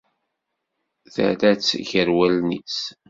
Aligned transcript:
Terra-tt 1.13 1.69
ger 1.87 2.07
wallen-is. 2.15 2.77